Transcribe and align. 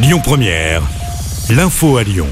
Lyon 0.00 0.20
Première, 0.22 0.80
l'info 1.50 1.96
à 1.96 2.04
Lyon. 2.04 2.28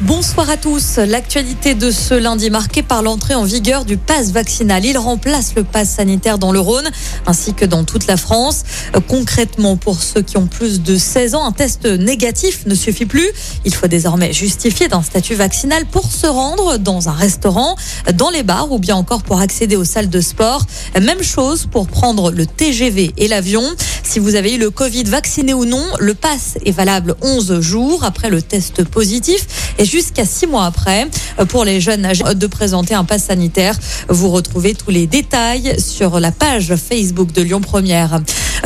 Bonsoir 0.00 0.50
à 0.50 0.56
tous. 0.56 0.96
L'actualité 0.96 1.76
de 1.76 1.92
ce 1.92 2.14
lundi 2.14 2.50
marquée 2.50 2.82
par 2.82 3.02
l'entrée 3.02 3.36
en 3.36 3.44
vigueur 3.44 3.84
du 3.84 3.96
pass 3.96 4.32
vaccinal. 4.32 4.84
Il 4.84 4.98
remplace 4.98 5.54
le 5.54 5.62
pass 5.62 5.88
sanitaire 5.90 6.38
dans 6.38 6.50
le 6.50 6.58
Rhône 6.58 6.90
ainsi 7.26 7.54
que 7.54 7.64
dans 7.64 7.84
toute 7.84 8.08
la 8.08 8.16
France. 8.16 8.64
Concrètement, 9.06 9.76
pour 9.76 10.02
ceux 10.02 10.22
qui 10.22 10.36
ont 10.36 10.48
plus 10.48 10.82
de 10.82 10.96
16 10.96 11.36
ans, 11.36 11.46
un 11.46 11.52
test 11.52 11.86
négatif 11.86 12.66
ne 12.66 12.74
suffit 12.74 13.06
plus. 13.06 13.30
Il 13.64 13.72
faut 13.72 13.86
désormais 13.86 14.32
justifier 14.32 14.88
d'un 14.88 15.02
statut 15.02 15.36
vaccinal 15.36 15.86
pour 15.86 16.10
se 16.10 16.26
rendre 16.26 16.78
dans 16.78 17.08
un 17.08 17.12
restaurant, 17.12 17.76
dans 18.14 18.30
les 18.30 18.42
bars 18.42 18.72
ou 18.72 18.80
bien 18.80 18.96
encore 18.96 19.22
pour 19.22 19.40
accéder 19.40 19.76
aux 19.76 19.84
salles 19.84 20.10
de 20.10 20.20
sport. 20.20 20.66
Même 21.00 21.22
chose 21.22 21.66
pour 21.70 21.86
prendre 21.86 22.32
le 22.32 22.46
TGV 22.46 23.14
et 23.16 23.28
l'avion. 23.28 23.62
Si 24.04 24.18
vous 24.18 24.34
avez 24.36 24.54
eu 24.54 24.58
le 24.58 24.70
Covid 24.70 25.04
vacciné 25.04 25.54
ou 25.54 25.64
non, 25.64 25.82
le 25.98 26.14
pass 26.14 26.58
est 26.64 26.70
valable 26.70 27.16
11 27.22 27.60
jours 27.60 28.04
après 28.04 28.28
le 28.28 28.42
test 28.42 28.84
positif 28.84 29.74
et 29.78 29.84
jusqu'à 29.84 30.24
6 30.24 30.46
mois 30.46 30.66
après. 30.66 31.08
Pour 31.48 31.64
les 31.64 31.80
jeunes 31.80 32.04
âgés 32.04 32.22
de 32.34 32.46
présenter 32.46 32.94
un 32.94 33.04
pass 33.04 33.24
sanitaire, 33.24 33.76
vous 34.08 34.30
retrouvez 34.30 34.74
tous 34.74 34.90
les 34.90 35.06
détails 35.06 35.80
sur 35.80 36.20
la 36.20 36.30
page 36.30 36.74
Facebook 36.76 37.32
de 37.32 37.42
Lyon 37.42 37.60
Première. 37.60 38.20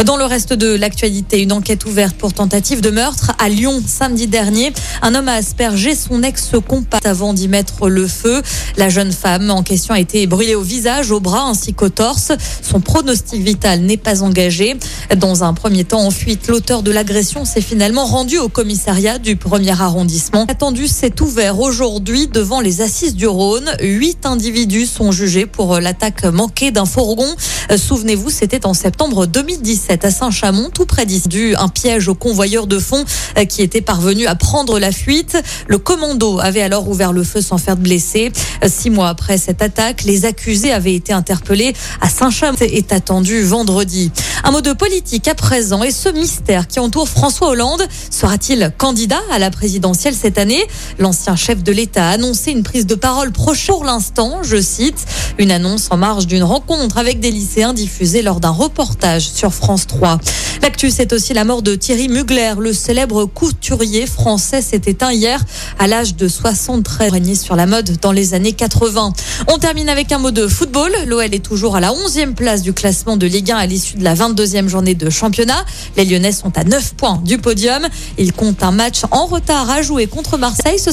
Dans 0.05 0.17
le 0.17 0.25
reste 0.25 0.53
de 0.53 0.75
l'actualité, 0.75 1.43
une 1.43 1.53
enquête 1.53 1.85
ouverte 1.85 2.17
pour 2.17 2.33
tentative 2.33 2.81
de 2.81 2.91
meurtre 2.91 3.33
à 3.39 3.49
Lyon 3.49 3.83
samedi 3.85 4.29
dernier. 4.29 4.73
Un 5.03 5.15
homme 5.17 5.29
a 5.29 5.35
aspergé 5.35 5.97
son 5.97 6.23
ex-compagne 6.23 7.01
avant 7.03 7.33
d'y 7.33 7.49
mettre 7.49 7.89
le 7.89 8.07
feu. 8.07 8.43
La 8.77 8.91
jeune 8.91 9.11
femme 9.11 9.51
en 9.51 9.65
question 9.65 9.95
a 9.95 9.99
été 9.99 10.27
brûlée 10.29 10.55
au 10.55 10.63
visage, 10.63 11.11
au 11.11 11.19
bras 11.19 11.49
ainsi 11.49 11.75
qu'au 11.75 11.89
torse. 11.89 12.31
Son 12.63 12.81
pronostic 12.81 13.43
vital 13.43 13.81
n'est 13.81 13.97
pas 13.97 14.23
engagé. 14.23 14.77
Dans 15.17 15.45
un 15.45 15.55
premier 15.55 15.85
temps 15.85 16.03
en 16.03 16.11
fuite, 16.11 16.49
l'auteur 16.49 16.83
de 16.83 16.91
l'agression 16.91 17.45
s'est 17.45 17.61
finalement 17.61 18.05
rendu 18.05 18.39
au 18.39 18.49
commissariat 18.49 19.19
du 19.19 19.37
premier 19.37 19.71
arrondissement. 19.71 20.45
Attendu 20.49 20.87
s'est 20.87 21.21
ouvert 21.21 21.61
aujourd'hui 21.61 22.27
devant 22.27 22.61
les 22.61 22.81
assises 22.81 23.15
du 23.15 23.27
Rhône. 23.27 23.71
Huit 23.81 24.27
individus 24.27 24.87
sont 24.87 25.13
jugés 25.13 25.47
pour 25.47 25.81
l'attaque 25.81 26.25
manquée 26.25 26.71
d'un 26.71 26.85
fourgon. 26.85 27.29
Souvenez-vous, 27.77 28.31
c'était 28.31 28.67
en 28.67 28.75
septembre 28.75 29.27
2017 29.27 30.05
à 30.05 30.11
Saint-Chamond, 30.11 30.71
tout 30.73 30.87
près 30.87 31.07
d'ici. 31.07 31.19
Un 31.59 31.69
piège 31.69 32.09
au 32.09 32.15
convoyeur 32.15 32.67
de 32.67 32.79
fonds 32.79 33.05
qui 33.49 33.63
était 33.63 33.81
parvenu 33.81 34.27
à 34.27 34.35
prendre 34.35 34.79
la 34.79 34.93
fuite. 34.93 35.37
Le 35.67 35.79
commando 35.79 36.39
avait 36.39 36.63
alors 36.63 36.89
ouvert 36.89 37.13
le 37.13 37.25
feu 37.25 37.41
sans 37.41 37.59
faire 37.59 37.77
de 37.77 37.83
blessés. 37.83 38.31
Six 38.67 38.91
mois 38.91 39.09
après 39.09 39.37
cette 39.37 39.63
attaque, 39.63 40.05
les 40.05 40.25
accusés 40.25 40.73
avaient 40.73 40.95
été 40.95 41.13
interpellés 41.13 41.75
à 42.01 42.09
Saint-Chamond 42.09 42.57
est 42.61 42.93
attendu 42.93 43.43
vendredi. 43.43 44.11
Un 44.45 44.53
mot 44.53 44.61
de 44.61 44.73
politique 44.99 45.29
à 45.29 45.37
présent 45.37 45.85
et 45.85 45.93
ce 45.93 46.09
mystère 46.09 46.67
qui 46.67 46.81
entoure 46.81 47.09
François 47.09 47.51
Hollande. 47.51 47.87
Sera-t-il 48.11 48.73
candidat 48.79 49.21
à 49.31 49.39
la 49.39 49.53
présidentielle 49.53 50.15
cette 50.15 50.39
année? 50.39 50.67
L'ancien 50.99 51.37
chef 51.37 51.63
de 51.63 51.71
l'État 51.71 52.09
a 52.09 52.11
annoncé 52.15 52.51
une 52.51 52.65
prise 52.65 52.85
de 52.85 52.97
parole 52.97 53.31
proche 53.31 53.69
pour 53.69 53.85
l'instant, 53.85 54.43
je 54.43 54.61
cite, 54.61 55.07
une 55.39 55.53
annonce 55.53 55.87
en 55.93 55.99
marge 55.99 56.27
d'une 56.27 56.43
rencontre 56.43 56.99
avec 56.99 57.21
des 57.21 57.31
lycéens 57.31 57.75
diffusée 57.75 58.23
lors 58.23 58.41
d'un 58.41 58.51
reportage 58.51 59.29
sur 59.29 59.55
France 59.55 59.87
3. 59.87 60.19
L'actu, 60.63 60.91
c'est 60.91 61.13
aussi 61.13 61.33
la 61.33 61.45
mort 61.45 61.63
de 61.63 61.77
Thierry 61.77 62.09
Mugler, 62.09 62.55
le 62.59 62.73
célèbre 62.73 63.25
couturier 63.27 64.05
français 64.05 64.63
s'est 64.63 64.83
éteint 64.87 65.13
hier 65.13 65.41
à 65.79 65.87
l'âge 65.87 66.17
de 66.17 66.27
73 66.27 67.13
régné 67.13 67.37
sur 67.37 67.55
la 67.55 67.67
mode 67.67 67.99
dans 68.01 68.11
les 68.11 68.35
années 68.35 68.53
80. 68.53 69.13
On 69.51 69.59
termine 69.59 69.89
avec 69.89 70.13
un 70.13 70.19
mot 70.19 70.31
de 70.31 70.47
football. 70.47 70.93
L'OL 71.07 71.35
est 71.35 71.45
toujours 71.45 71.75
à 71.75 71.81
la 71.81 71.91
11e 71.91 72.35
place 72.35 72.61
du 72.61 72.75
classement 72.75 73.17
de 73.17 73.27
Ligue 73.27 73.51
1 73.51 73.57
à 73.57 73.67
l'issue 73.67 73.97
de 73.97 74.05
la 74.05 74.15
22e 74.15 74.69
journée 74.69 74.95
de 74.95 75.09
championnat. 75.09 75.65
Les 75.97 76.05
Lyonnais 76.05 76.33
sont 76.33 76.57
à 76.59 76.65
9 76.65 76.95
points 76.95 77.21
du 77.25 77.39
podium. 77.39 77.89
Ils 78.19 78.35
comptent 78.35 78.63
un 78.63 78.73
match 78.73 79.01
en 79.11 79.25
retard 79.25 79.71
à 79.71 79.81
jouer 79.81 80.07
contre 80.07 80.37
Marseille. 80.37 80.79
Ce... 80.79 80.91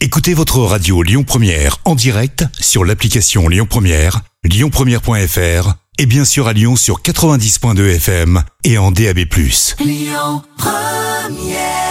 Écoutez 0.00 0.34
votre 0.34 0.58
radio 0.58 1.02
Lyon 1.04 1.22
Première 1.22 1.78
en 1.84 1.94
direct 1.94 2.44
sur 2.58 2.84
l'application 2.84 3.48
Lyon 3.48 3.66
Première, 3.70 4.22
lyonpremière.fr 4.42 5.74
et 5.98 6.06
bien 6.06 6.24
sûr 6.24 6.48
à 6.48 6.52
Lyon 6.52 6.74
sur 6.74 7.02
90.2 7.02 7.94
FM 7.96 8.42
et 8.64 8.78
en 8.78 8.90
DAB+. 8.90 9.18
Lyon 9.78 10.42
Première 10.56 11.89